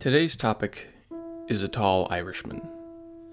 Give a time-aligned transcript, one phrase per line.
[0.00, 0.88] Today's topic
[1.46, 2.66] is a tall Irishman.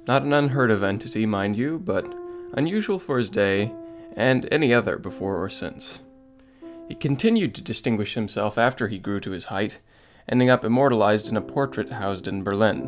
[0.06, 2.14] Not an unheard of entity, mind you, but
[2.56, 3.72] unusual for his day
[4.18, 6.02] and any other before or since.
[6.90, 9.80] He continued to distinguish himself after he grew to his height,
[10.28, 12.88] ending up immortalized in a portrait housed in Berlin.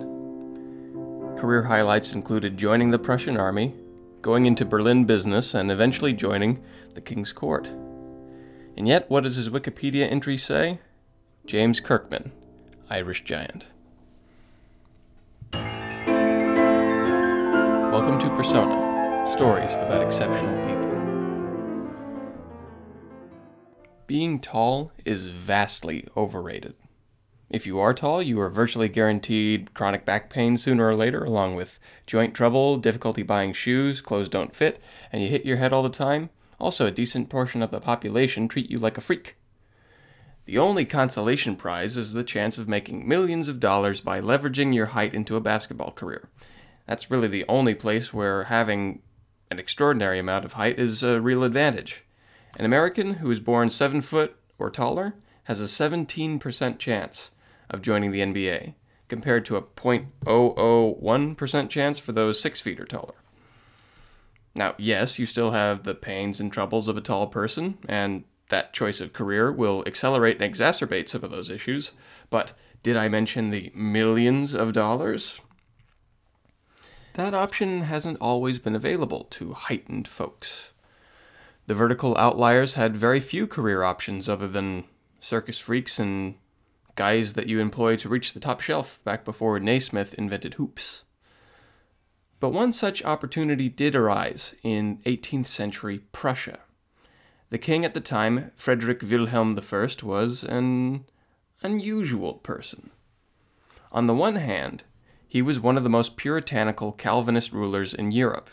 [1.39, 3.75] Career highlights included joining the Prussian army,
[4.21, 6.61] going into Berlin business, and eventually joining
[6.95, 7.67] the King's Court.
[8.75, 10.79] And yet, what does his Wikipedia entry say?
[11.45, 12.33] James Kirkman,
[12.91, 13.67] Irish Giant.
[17.91, 20.89] Welcome to Persona Stories about Exceptional People.
[24.07, 26.73] Being tall is vastly overrated.
[27.47, 31.53] If you are tall, you are virtually guaranteed chronic back pain sooner or later, along
[31.53, 35.83] with joint trouble, difficulty buying shoes, clothes don't fit, and you hit your head all
[35.83, 36.31] the time.
[36.59, 39.35] Also, a decent portion of the population treat you like a freak.
[40.49, 44.87] The only consolation prize is the chance of making millions of dollars by leveraging your
[44.87, 46.27] height into a basketball career.
[46.87, 49.03] That's really the only place where having
[49.51, 52.03] an extraordinary amount of height is a real advantage.
[52.57, 57.29] An American who is born 7 foot or taller has a 17% chance
[57.69, 58.73] of joining the NBA,
[59.07, 63.13] compared to a 0.001% chance for those 6 feet or taller.
[64.55, 68.73] Now, yes, you still have the pains and troubles of a tall person, and that
[68.73, 71.91] choice of career will accelerate and exacerbate some of those issues,
[72.29, 75.39] but did I mention the millions of dollars?
[77.13, 80.71] That option hasn't always been available to heightened folks.
[81.67, 84.85] The vertical outliers had very few career options other than
[85.19, 86.35] circus freaks and
[86.95, 91.03] guys that you employ to reach the top shelf back before Naismith invented hoops.
[92.39, 96.59] But one such opportunity did arise in 18th century Prussia.
[97.49, 101.05] The king at the time, Frederick Wilhelm I, was an
[101.63, 102.91] unusual person.
[103.91, 104.83] On the one hand,
[105.27, 108.49] he was one of the most puritanical Calvinist rulers in Europe.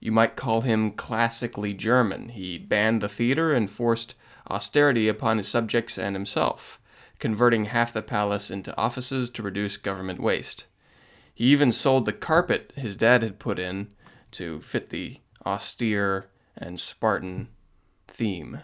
[0.00, 2.30] You might call him classically German.
[2.30, 4.14] He banned the theater and forced
[4.50, 6.78] austerity upon his subjects and himself
[7.18, 10.64] converting half the palace into offices to reduce government waste.
[11.34, 13.88] He even sold the carpet his dad had put in
[14.32, 17.48] to fit the austere and Spartan
[18.18, 18.60] theme.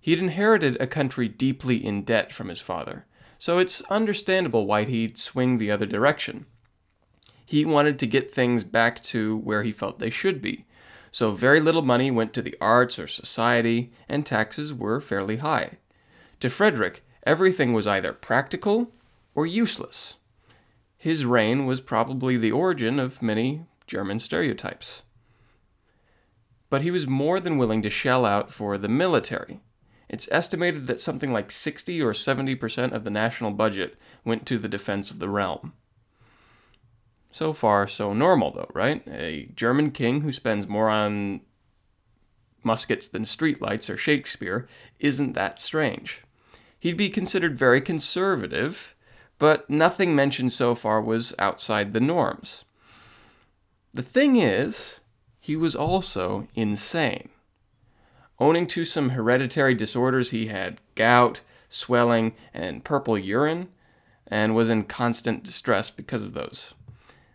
[0.00, 3.04] He'd inherited a country deeply in debt from his father,
[3.38, 6.46] so it's understandable why he'd swing the other direction.
[7.46, 10.64] He wanted to get things back to where he felt they should be,
[11.10, 15.72] so very little money went to the arts or society, and taxes were fairly high.
[16.40, 18.92] To Frederick, everything was either practical
[19.34, 20.14] or useless.
[20.96, 25.02] His reign was probably the origin of many German stereotypes.
[26.74, 29.60] But he was more than willing to shell out for the military.
[30.08, 34.68] It's estimated that something like 60 or 70% of the national budget went to the
[34.68, 35.74] defense of the realm.
[37.30, 39.06] So far, so normal, though, right?
[39.06, 41.42] A German king who spends more on
[42.64, 44.66] muskets than streetlights or Shakespeare
[44.98, 46.24] isn't that strange
[46.80, 48.96] he'd be considered very conservative,
[49.38, 52.64] but nothing mentioned so far was outside the norms.
[53.92, 54.98] The thing is,
[55.44, 57.28] he was also insane.
[58.40, 63.68] Owing to some hereditary disorders, he had gout, swelling, and purple urine,
[64.26, 66.72] and was in constant distress because of those.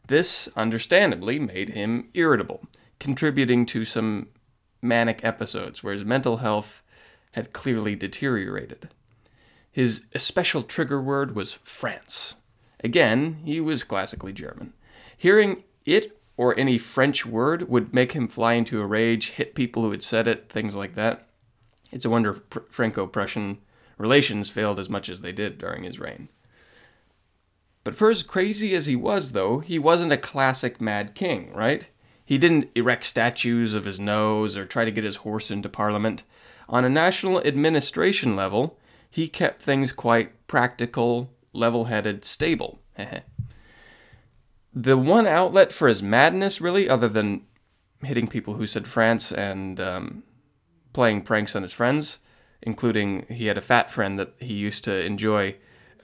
[0.07, 2.63] This, understandably, made him irritable,
[2.99, 4.29] contributing to some
[4.81, 6.81] manic episodes where his mental health
[7.33, 8.89] had clearly deteriorated.
[9.71, 12.33] His especial trigger word was France.
[12.83, 14.73] Again, he was classically German.
[15.15, 19.83] Hearing it or any French word would make him fly into a rage, hit people
[19.83, 21.27] who had said it, things like that.
[21.91, 23.57] It's a wonder Franco Prussian
[23.97, 26.29] relations failed as much as they did during his reign.
[27.83, 31.87] But for as crazy as he was, though, he wasn't a classic mad king, right?
[32.23, 36.23] He didn't erect statues of his nose or try to get his horse into parliament.
[36.69, 38.79] On a national administration level,
[39.09, 42.79] he kept things quite practical, level headed, stable.
[44.73, 47.45] the one outlet for his madness, really, other than
[48.03, 50.23] hitting people who said France and um,
[50.93, 52.19] playing pranks on his friends,
[52.61, 55.55] including he had a fat friend that he used to enjoy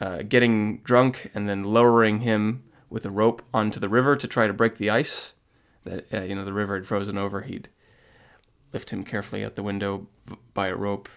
[0.01, 4.47] uh, getting drunk and then lowering him with a rope onto the river to try
[4.47, 5.33] to break the ice.
[5.83, 7.41] That uh, you know the river had frozen over.
[7.41, 7.69] He'd
[8.73, 10.07] lift him carefully out the window
[10.53, 11.07] by a rope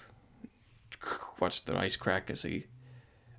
[1.41, 2.67] watched the ice crack as he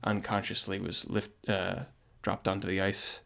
[0.04, 1.84] unconsciously was lift uh,
[2.22, 3.20] dropped onto the ice.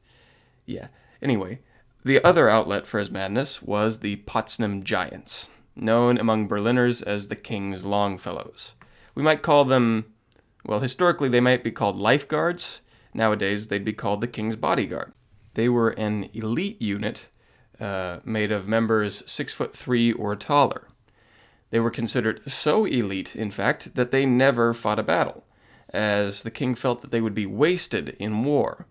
[0.66, 0.88] Yeah.
[1.22, 1.60] Anyway,
[2.04, 7.36] the other outlet for his madness was the Potsdam Giants, known among Berliners as the
[7.36, 8.76] King's Longfellows.
[9.16, 10.06] We might call them,
[10.66, 12.82] well, historically they might be called lifeguards.
[13.14, 15.14] Nowadays, they'd be called the King's Bodyguard.
[15.54, 17.28] They were an elite unit
[17.80, 20.88] uh, made of members six foot three or taller.
[21.70, 25.46] They were considered so elite, in fact, that they never fought a battle,
[25.90, 28.88] as the king felt that they would be wasted in war.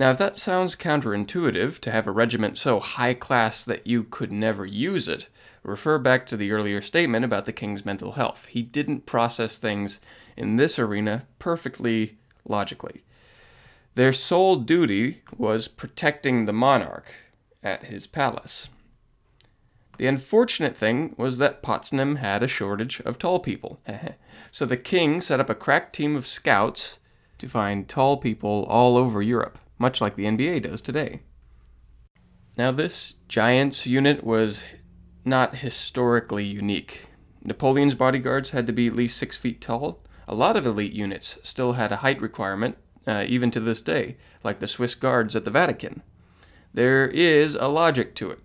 [0.00, 4.32] Now, if that sounds counterintuitive to have a regiment so high class that you could
[4.32, 5.28] never use it,
[5.62, 8.46] refer back to the earlier statement about the king's mental health.
[8.46, 10.00] He didn't process things
[10.38, 12.16] in this arena perfectly
[12.48, 13.04] logically.
[13.94, 17.12] Their sole duty was protecting the monarch
[17.62, 18.70] at his palace.
[19.98, 23.82] The unfortunate thing was that Potsdam had a shortage of tall people.
[24.50, 27.00] so the king set up a crack team of scouts
[27.36, 31.22] to find tall people all over Europe, much like the NBA does today.
[32.56, 34.62] Now, this Giants unit was
[35.24, 37.06] not historically unique.
[37.42, 40.04] Napoleon's bodyguards had to be at least six feet tall.
[40.28, 44.18] A lot of elite units still had a height requirement, uh, even to this day,
[44.44, 46.02] like the Swiss guards at the Vatican.
[46.74, 48.40] There is a logic to it.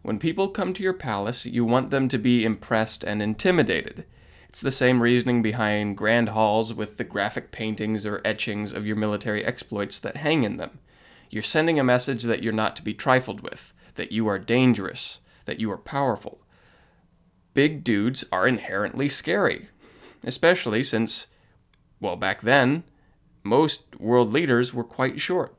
[0.00, 4.04] When people come to your palace, you want them to be impressed and intimidated.
[4.52, 8.96] It's the same reasoning behind grand halls with the graphic paintings or etchings of your
[8.96, 10.78] military exploits that hang in them.
[11.30, 15.20] You're sending a message that you're not to be trifled with, that you are dangerous,
[15.46, 16.42] that you are powerful.
[17.54, 19.70] Big dudes are inherently scary,
[20.22, 21.28] especially since,
[21.98, 22.84] well, back then,
[23.42, 25.56] most world leaders were quite short.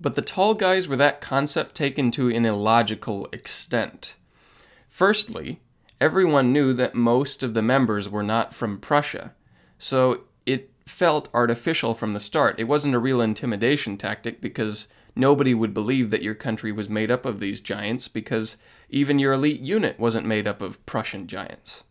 [0.00, 4.16] But the tall guys were that concept taken to an illogical extent.
[4.88, 5.60] Firstly,
[6.04, 9.32] everyone knew that most of the members were not from Prussia,
[9.78, 12.60] so it felt artificial from the start.
[12.60, 14.86] It wasn't a real intimidation tactic because
[15.16, 18.58] nobody would believe that your country was made up of these giants because
[18.90, 21.84] even your elite unit wasn't made up of Prussian giants.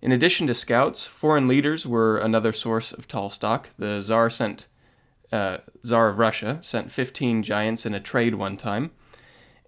[0.00, 3.70] In addition to scouts, foreign leaders were another source of tall stock.
[3.76, 4.68] The Tsar sent
[5.32, 8.92] uh, Tsar of Russia sent 15 giants in a trade one time.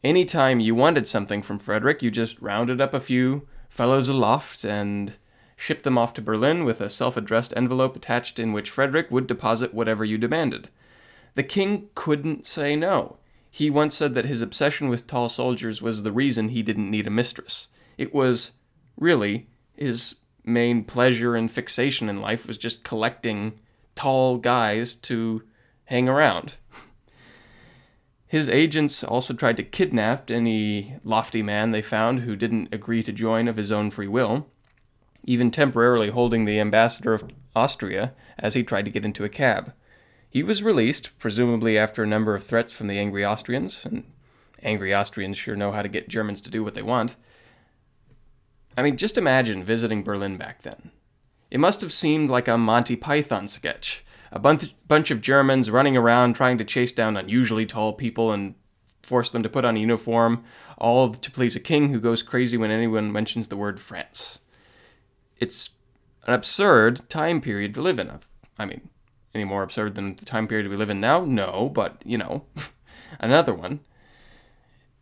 [0.05, 5.12] Anytime you wanted something from Frederick, you just rounded up a few fellows aloft and
[5.56, 9.26] shipped them off to Berlin with a self addressed envelope attached in which Frederick would
[9.26, 10.70] deposit whatever you demanded.
[11.34, 13.19] The king couldn't say no.
[13.50, 17.06] He once said that his obsession with tall soldiers was the reason he didn't need
[17.06, 17.69] a mistress.
[17.99, 18.52] It was,
[18.99, 23.58] really, his main pleasure and fixation in life was just collecting
[23.94, 25.43] tall guys to
[25.84, 26.55] hang around.
[28.28, 33.12] His agents also tried to kidnap any lofty man they found who didn't agree to
[33.12, 34.49] join of his own free will,
[35.25, 39.73] even temporarily holding the ambassador of Austria as he tried to get into a cab.
[40.28, 44.05] He was released, presumably after a number of threats from the angry Austrians, and
[44.62, 47.17] angry Austrians sure know how to get Germans to do what they want.
[48.76, 50.90] I mean, just imagine visiting Berlin back then.
[51.50, 54.05] It must have seemed like a Monty Python sketch.
[54.32, 58.55] A bunch, bunch of Germans running around trying to chase down unusually tall people and
[59.02, 60.44] force them to put on a uniform,
[60.78, 64.40] all to please a king who goes crazy when anyone mentions the word France.
[65.38, 65.70] It's
[66.26, 68.11] an absurd time period to live in.
[68.58, 68.88] I mean,
[69.34, 71.25] any more absurd than the time period we live in now?
[71.25, 72.44] No, but, you know,
[73.20, 73.81] another one.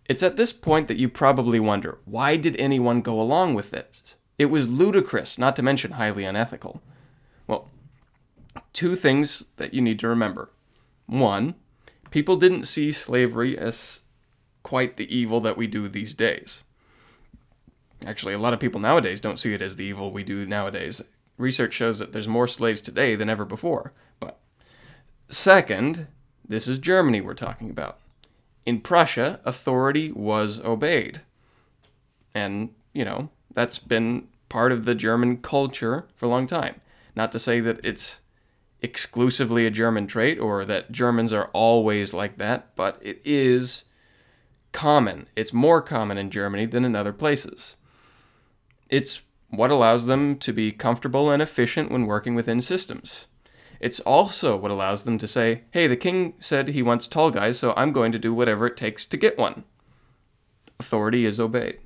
[0.06, 4.16] It's at this point that you probably wonder why did anyone go along with this?
[4.38, 6.82] It was ludicrous, not to mention highly unethical.
[8.74, 10.50] Two things that you need to remember.
[11.06, 11.54] One,
[12.10, 14.00] people didn't see slavery as
[14.62, 16.64] quite the evil that we do these days.
[18.04, 21.00] Actually, a lot of people nowadays don't see it as the evil we do nowadays.
[21.38, 23.92] Research shows that there's more slaves today than ever before.
[24.20, 24.38] But
[25.28, 26.08] second,
[26.46, 27.98] this is Germany we're talking about.
[28.66, 31.20] In Prussia, authority was obeyed.
[32.34, 36.80] And, you know, that's been part of the German culture for a long time.
[37.14, 38.16] Not to say that it's
[38.84, 43.84] exclusively a German trait or that Germans are always like that, but it is
[44.72, 45.26] common.
[45.34, 47.76] It's more common in Germany than in other places.
[48.90, 53.26] It's what allows them to be comfortable and efficient when working within systems.
[53.80, 57.58] It's also what allows them to say, hey, the king said he wants tall guys,
[57.58, 59.64] so I'm going to do whatever it takes to get one.
[60.78, 61.78] Authority is obeyed.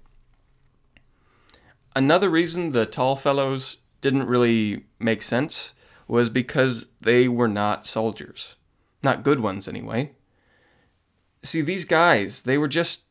[1.94, 5.74] Another reason the tall fellows didn't really make sense
[6.08, 8.56] was because they were not soldiers.
[9.02, 10.12] Not good ones, anyway.
[11.42, 13.02] See, these guys, they were just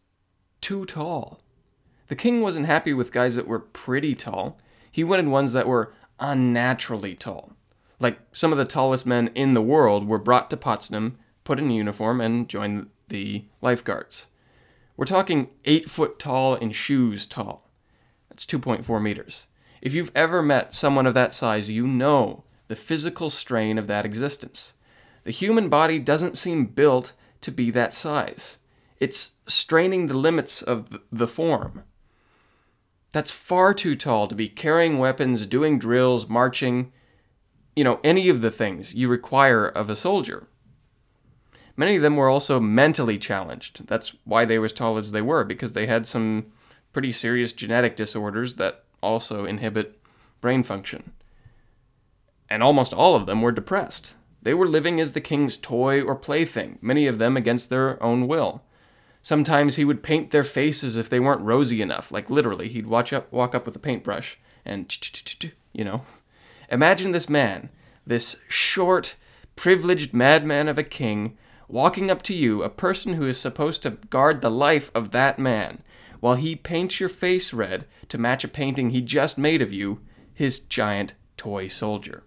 [0.60, 1.40] too tall.
[2.08, 4.60] The king wasn't happy with guys that were pretty tall.
[4.92, 7.54] He wanted ones that were unnaturally tall.
[8.00, 11.72] Like some of the tallest men in the world were brought to Potsdam, put in
[11.72, 14.26] uniform, and joined the lifeguards.
[14.96, 17.70] We're talking 8 foot tall in shoes tall.
[18.30, 19.46] That's 2.4 meters.
[19.82, 24.06] If you've ever met someone of that size, you know the physical strain of that
[24.06, 24.74] existence.
[25.24, 28.58] The human body doesn't seem built to be that size.
[29.00, 31.84] It's straining the limits of the form.
[33.12, 36.92] That's far too tall to be carrying weapons, doing drills, marching,
[37.76, 40.48] you know, any of the things you require of a soldier.
[41.76, 43.88] Many of them were also mentally challenged.
[43.88, 46.48] That's why they were as tall as they were, because they had some
[46.92, 50.00] pretty serious genetic disorders that also inhibit
[50.42, 51.12] brain function.
[52.50, 54.14] And almost all of them were depressed.
[54.42, 58.28] They were living as the king's toy or plaything, many of them against their own
[58.28, 58.64] will.
[59.22, 63.12] Sometimes he would paint their faces if they weren't rosy enough, like literally, he'd watch
[63.12, 64.96] up, walk up with a paintbrush and,
[65.74, 66.04] you know.
[66.72, 67.70] Imagine this man,
[68.06, 69.16] this short,
[69.58, 71.38] privileged madman of a king,
[71.68, 75.38] walking up to you, a person who is supposed to guard the life of that
[75.38, 75.84] man,
[76.22, 80.00] while he paints your face red to match a painting he just made of you,
[80.34, 82.24] his giant toy soldier.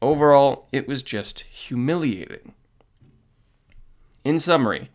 [0.00, 2.54] Overall, it was just humiliating.
[4.24, 4.90] In summary,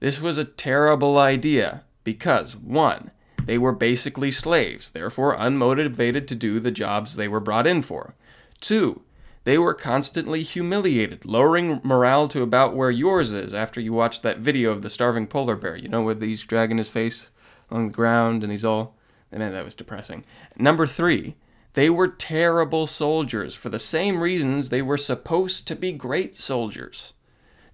[0.00, 3.10] this was a terrible idea because, one,
[3.44, 8.14] they were basically slaves, therefore unmotivated to do the jobs they were brought in for.
[8.60, 9.02] Two,
[9.44, 14.38] they were constantly humiliated, lowering morale to about where yours is after you watch that
[14.38, 15.76] video of the starving polar bear.
[15.76, 17.30] You know, where he's dragging his face
[17.70, 18.96] on the ground and he's all.
[19.30, 20.24] Man, that was depressing.
[20.58, 21.36] Number three,
[21.76, 27.12] they were terrible soldiers for the same reasons they were supposed to be great soldiers.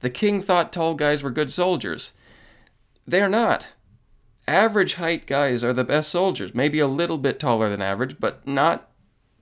[0.01, 2.11] The king thought tall guys were good soldiers.
[3.07, 3.69] They're not.
[4.49, 8.45] Average height guys are the best soldiers, maybe a little bit taller than average, but
[8.45, 8.91] not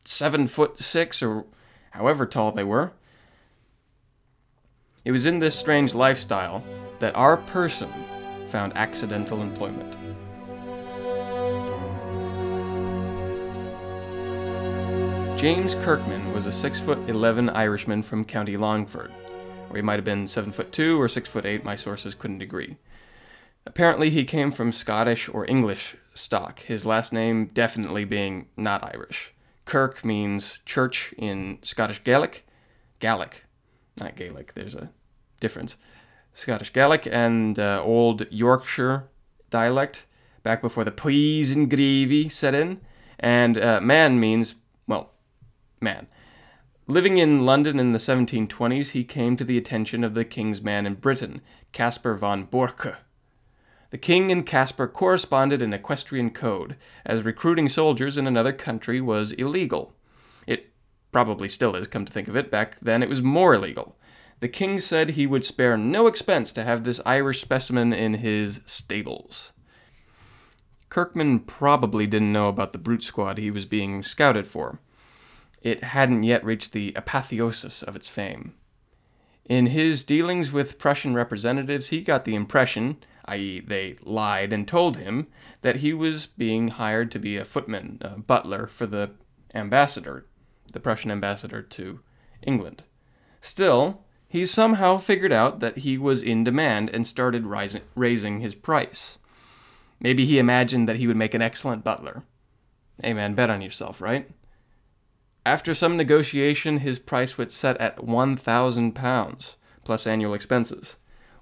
[0.05, 1.47] seven foot six or
[1.93, 2.93] however tall they were.
[5.07, 6.63] It was in this strange lifestyle
[6.99, 7.91] that our person
[8.51, 9.97] found accidental employment.
[15.41, 19.11] James Kirkman was a 6 foot 11 Irishman from County Longford,
[19.71, 22.43] or he might have been 7 foot 2 or 6 foot 8, my sources couldn't
[22.43, 22.77] agree.
[23.65, 29.33] Apparently, he came from Scottish or English stock, his last name definitely being not Irish.
[29.65, 32.47] Kirk means church in Scottish Gaelic.
[32.99, 33.47] Gaelic,
[33.99, 34.91] not Gaelic, there's a
[35.41, 35.79] difference.
[36.35, 39.09] Scottish Gaelic and uh, Old Yorkshire
[39.49, 40.05] dialect,
[40.43, 42.83] back before the peas and gravy set in.
[43.19, 44.57] And uh, man means,
[44.87, 45.13] well,
[45.81, 46.07] man.
[46.87, 50.87] Living in London in the 1720s, he came to the attention of the king's man
[50.87, 51.41] in Britain,
[51.73, 52.97] Caspar von Borcke.
[53.91, 59.33] The king and Caspar corresponded in equestrian code, as recruiting soldiers in another country was
[59.33, 59.95] illegal.
[60.47, 60.73] It
[61.13, 62.51] probably still is, come to think of it.
[62.51, 63.97] Back then, it was more illegal.
[64.41, 68.61] The king said he would spare no expense to have this Irish specimen in his
[68.67, 69.53] stables.
[70.89, 74.81] Kirkman probably didn't know about the brute squad he was being scouted for
[75.61, 78.55] it hadn't yet reached the apotheosis of its fame.
[79.45, 84.97] In his dealings with Prussian representatives, he got the impression, i.e., they lied and told
[84.97, 85.27] him,
[85.63, 89.11] that he was being hired to be a footman, a butler for the
[89.55, 90.27] ambassador,
[90.73, 92.01] the Prussian ambassador to
[92.43, 92.85] England.
[93.43, 98.55] Still, he somehow figured out that he was in demand and started rising, raising his
[98.55, 99.19] price.
[99.99, 102.23] Maybe he imagined that he would make an excellent butler.
[103.03, 104.31] Hey man, bet on yourself, right?
[105.47, 109.55] After some negotiation, his price was set at £1,000
[109.85, 110.97] plus annual expenses.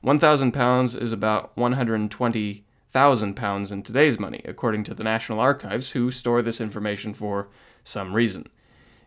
[0.04, 6.60] £1,000 is about £120,000 in today's money, according to the National Archives, who store this
[6.60, 7.48] information for
[7.82, 8.46] some reason.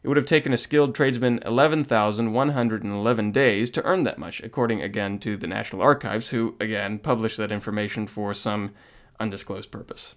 [0.03, 5.19] It would have taken a skilled tradesman 11,111 days to earn that much, according again
[5.19, 8.71] to the National Archives, who again publish that information for some
[9.19, 10.15] undisclosed purpose.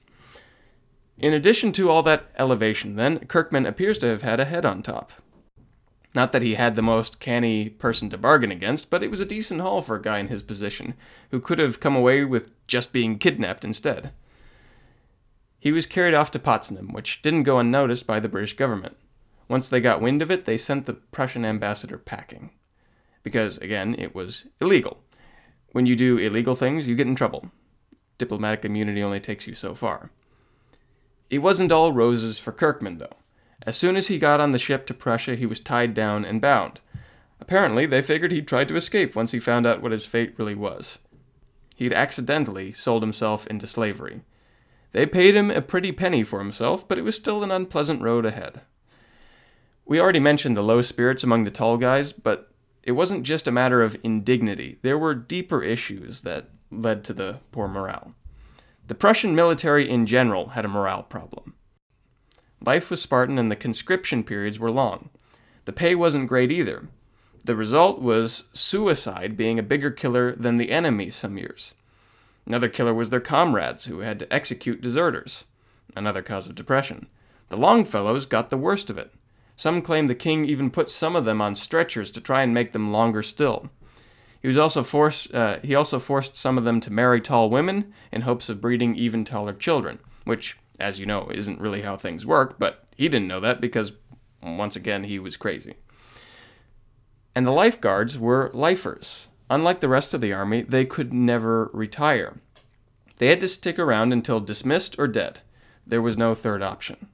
[1.16, 4.83] In addition to all that elevation, then, Kirkman appears to have had a head on
[4.83, 5.12] top.
[6.14, 9.26] Not that he had the most canny person to bargain against, but it was a
[9.26, 10.94] decent haul for a guy in his position,
[11.30, 14.12] who could have come away with just being kidnapped instead.
[15.59, 18.97] He was carried off to Potsdam, which didn't go unnoticed by the British government.
[19.49, 22.50] Once they got wind of it, they sent the Prussian ambassador packing.
[23.23, 24.99] Because, again, it was illegal.
[25.73, 27.50] When you do illegal things, you get in trouble.
[28.18, 30.11] Diplomatic immunity only takes you so far.
[31.34, 33.16] It wasn't all roses for Kirkman, though.
[33.66, 36.40] As soon as he got on the ship to Prussia, he was tied down and
[36.40, 36.80] bound.
[37.40, 40.54] Apparently, they figured he'd tried to escape once he found out what his fate really
[40.54, 40.98] was.
[41.74, 44.20] He'd accidentally sold himself into slavery.
[44.92, 48.24] They paid him a pretty penny for himself, but it was still an unpleasant road
[48.24, 48.60] ahead.
[49.84, 52.52] We already mentioned the low spirits among the tall guys, but
[52.84, 54.78] it wasn't just a matter of indignity.
[54.82, 58.14] There were deeper issues that led to the poor morale.
[58.86, 61.54] The Prussian military in general had a morale problem.
[62.64, 65.10] Life was Spartan and the conscription periods were long.
[65.64, 66.88] The pay wasn't great either.
[67.44, 71.74] The result was suicide being a bigger killer than the enemy some years.
[72.46, 75.44] Another killer was their comrades, who had to execute deserters.
[75.96, 77.06] Another cause of depression.
[77.48, 79.12] The Longfellows got the worst of it.
[79.56, 82.72] Some claim the king even put some of them on stretchers to try and make
[82.72, 83.70] them longer still.
[84.44, 85.32] He was also forced.
[85.32, 88.94] Uh, he also forced some of them to marry tall women in hopes of breeding
[88.94, 92.58] even taller children, which, as you know, isn't really how things work.
[92.58, 93.92] But he didn't know that because,
[94.42, 95.76] once again, he was crazy.
[97.34, 99.28] And the lifeguards were lifers.
[99.48, 102.36] Unlike the rest of the army, they could never retire.
[103.16, 105.40] They had to stick around until dismissed or dead.
[105.86, 107.08] There was no third option.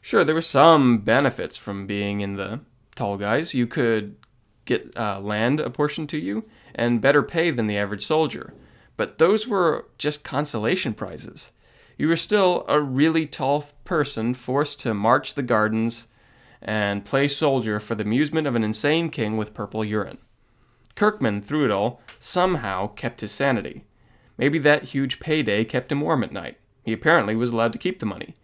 [0.00, 2.60] Sure, there were some benefits from being in the
[2.94, 3.54] tall guys.
[3.54, 4.14] You could
[4.70, 8.54] get uh, land apportioned to you and better pay than the average soldier.
[8.96, 11.50] But those were just consolation prizes.
[11.96, 16.06] You were still a really tall person forced to march the gardens
[16.62, 20.18] and play soldier for the amusement of an insane king with purple urine.
[20.94, 23.84] Kirkman, through it all, somehow kept his sanity.
[24.36, 26.58] Maybe that huge payday kept him warm at night.
[26.84, 28.34] He apparently was allowed to keep the money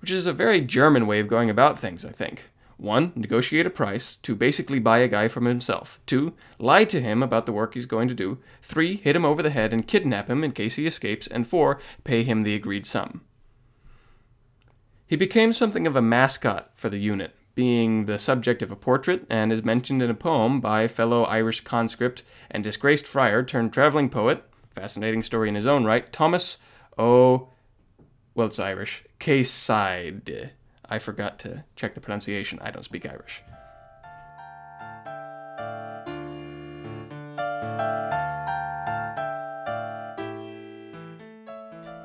[0.00, 2.50] which is a very German way of going about things, I think.
[2.78, 4.16] One, negotiate a price.
[4.16, 6.00] Two, basically buy a guy from himself.
[6.06, 8.38] Two, lie to him about the work he's going to do.
[8.62, 11.26] Three, hit him over the head and kidnap him in case he escapes.
[11.26, 13.22] And four, pay him the agreed sum.
[15.06, 19.26] He became something of a mascot for the unit, being the subject of a portrait
[19.28, 24.08] and is mentioned in a poem by fellow Irish conscript and disgraced friar turned traveling
[24.08, 26.58] poet, fascinating story in his own right, Thomas
[26.96, 27.48] O
[28.38, 29.02] well, it's Irish.
[29.18, 30.52] Caiside.
[30.88, 32.58] I forgot to check the pronunciation.
[32.62, 33.42] I don't speak Irish.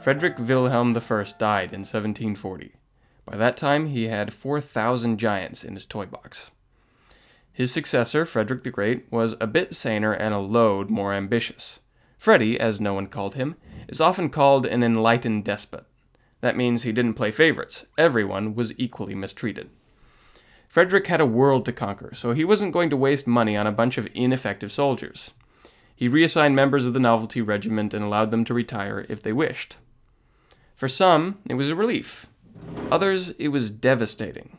[0.02, 2.74] Frederick Wilhelm I died in 1740.
[3.26, 6.52] By that time, he had 4,000 giants in his toy box.
[7.54, 11.80] His successor, Frederick the Great, was a bit saner and a load more ambitious.
[12.18, 13.56] Freddy, as no one called him,
[13.88, 15.86] is often called an enlightened despot.
[16.44, 17.86] That means he didn't play favorites.
[17.98, 19.70] Everyone was equally mistreated.
[20.68, 23.72] Frederick had a world to conquer, so he wasn't going to waste money on a
[23.72, 25.32] bunch of ineffective soldiers.
[25.96, 29.78] He reassigned members of the Novelty Regiment and allowed them to retire if they wished.
[30.76, 32.28] For some, it was a relief.
[32.92, 34.58] Others, it was devastating.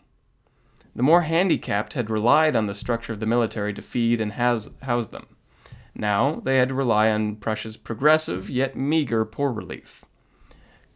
[0.96, 4.70] The more handicapped had relied on the structure of the military to feed and house,
[4.84, 5.26] house them.
[5.94, 10.02] Now they had to rely on Prussia's progressive yet meager poor relief.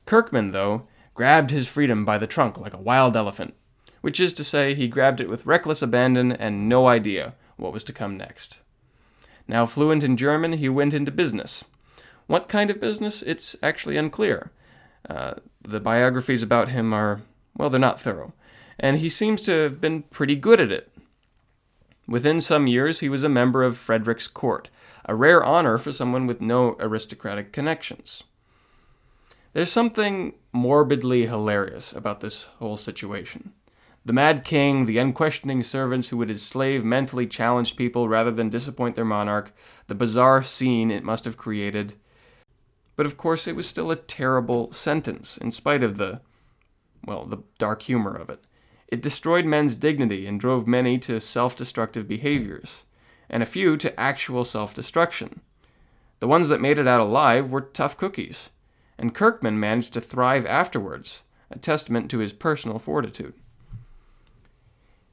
[0.09, 3.53] Kirkman, though, grabbed his freedom by the trunk like a wild elephant,
[4.01, 7.85] which is to say, he grabbed it with reckless abandon and no idea what was
[7.85, 8.59] to come next.
[9.47, 11.63] Now fluent in German, he went into business.
[12.27, 13.21] What kind of business?
[13.21, 14.51] It's actually unclear.
[15.11, 17.21] Uh, the biographies about him are,
[17.55, 18.33] well, they're not thorough,
[18.81, 20.91] and he seems to have been pretty good at it.
[22.07, 24.71] Within some years, he was a member of Frederick's court,
[25.05, 28.25] a rare honor for someone with no aristocratic connections.
[29.55, 33.53] There's something morbidly hilarious about this whole situation.
[34.05, 38.95] The Mad King, the unquestioning servants who would enslave mentally challenged people rather than disappoint
[38.95, 39.53] their monarch,
[39.87, 41.95] the bizarre scene it must have created.
[42.95, 46.21] But of course, it was still a terrible sentence, in spite of the,
[47.05, 48.45] well, the dark humor of it.
[48.87, 52.85] It destroyed men's dignity and drove many to self destructive behaviors,
[53.31, 55.41] and a few to actual self destruction.
[56.21, 58.51] The ones that made it out alive were tough cookies
[58.99, 63.35] and Kirkman managed to thrive afterwards, a testament to his personal fortitude.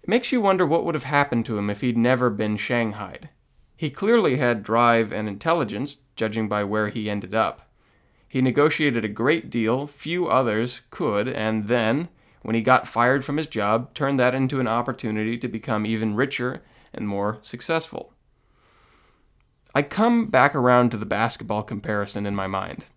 [0.03, 3.29] It makes you wonder what would have happened to him if he'd never been shanghaied.
[3.75, 7.69] He clearly had drive and intelligence, judging by where he ended up.
[8.27, 12.09] He negotiated a great deal few others could, and then,
[12.41, 16.15] when he got fired from his job, turned that into an opportunity to become even
[16.15, 18.13] richer and more successful.
[19.73, 22.87] I come back around to the basketball comparison in my mind.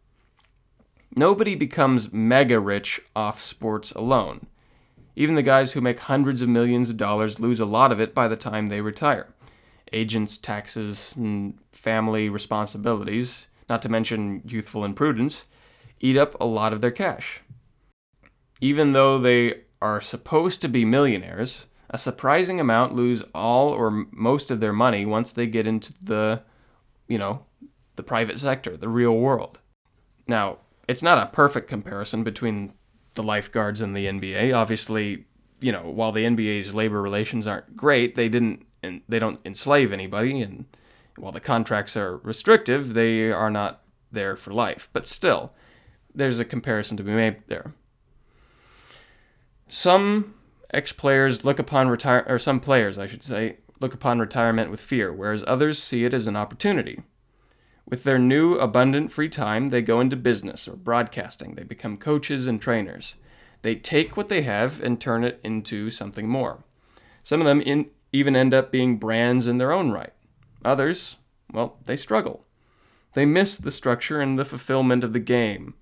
[1.16, 4.46] Nobody becomes mega rich off sports alone.
[5.16, 8.14] Even the guys who make hundreds of millions of dollars lose a lot of it
[8.14, 9.26] by the time they retire.
[9.92, 15.44] Agents, taxes, and family responsibilities, not to mention youthful imprudence,
[16.00, 17.40] eat up a lot of their cash.
[18.60, 24.50] Even though they are supposed to be millionaires, a surprising amount lose all or most
[24.50, 26.42] of their money once they get into the,
[27.06, 27.44] you know,
[27.96, 29.58] the private sector, the real world.
[30.26, 32.72] Now, it's not a perfect comparison between
[33.14, 34.56] the lifeguards and the NBA.
[34.56, 35.26] Obviously,
[35.60, 39.92] you know, while the NBA's labor relations aren't great, they didn't and they don't enslave
[39.92, 40.64] anybody and
[41.16, 44.88] while the contracts are restrictive, they are not there for life.
[44.92, 45.52] But still,
[46.14, 47.74] there's a comparison to be made there.
[49.68, 50.34] Some
[50.72, 55.12] ex-players look upon retire or some players, I should say, look upon retirement with fear,
[55.12, 57.02] whereas others see it as an opportunity.
[57.88, 61.54] With their new abundant free time, they go into business or broadcasting.
[61.54, 63.14] They become coaches and trainers.
[63.62, 66.64] They take what they have and turn it into something more.
[67.22, 70.12] Some of them in, even end up being brands in their own right.
[70.64, 71.16] Others,
[71.52, 72.44] well, they struggle.
[73.14, 75.74] They miss the structure and the fulfillment of the game,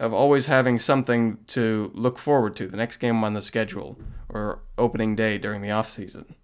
[0.00, 3.98] of always having something to look forward to, the next game on the schedule,
[4.28, 6.34] or opening day during the off season.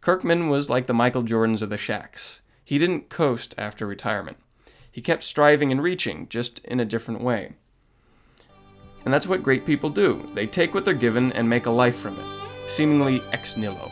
[0.00, 2.40] Kirkman was like the Michael Jordans of the Shaqs.
[2.68, 4.36] He didn't coast after retirement.
[4.92, 7.54] He kept striving and reaching, just in a different way.
[9.06, 10.28] And that's what great people do.
[10.34, 12.26] They take what they're given and make a life from it,
[12.68, 13.90] seemingly ex nihilo.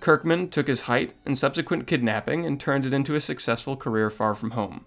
[0.00, 4.34] Kirkman took his height and subsequent kidnapping and turned it into a successful career far
[4.34, 4.86] from home.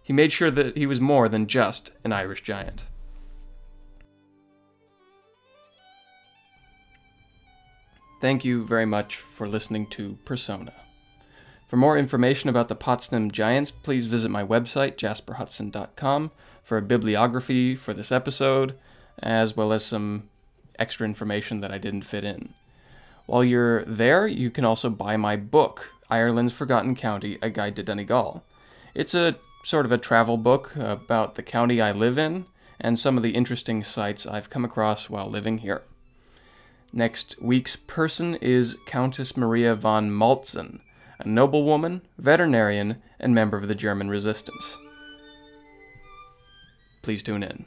[0.00, 2.84] He made sure that he was more than just an Irish giant.
[8.20, 10.72] Thank you very much for listening to Persona.
[11.68, 16.30] For more information about the Potsdam Giants, please visit my website, jasperhudson.com,
[16.62, 18.78] for a bibliography for this episode,
[19.18, 20.30] as well as some
[20.78, 22.54] extra information that I didn't fit in.
[23.26, 27.82] While you're there, you can also buy my book, Ireland's Forgotten County A Guide to
[27.82, 28.42] Donegal.
[28.94, 32.46] It's a sort of a travel book about the county I live in
[32.80, 35.82] and some of the interesting sights I've come across while living here.
[36.94, 40.80] Next week's person is Countess Maria von Maltzan
[41.18, 44.78] a noblewoman, veterinarian, and member of the German resistance.
[47.02, 47.66] Please tune in.